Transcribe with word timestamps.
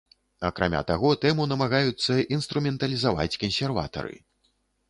Акрамя 0.47 0.79
таго, 0.91 1.11
тэму 1.25 1.45
намагаюцца 1.51 2.17
інструменталізаваць 2.39 3.39
кансерватары. 3.45 4.15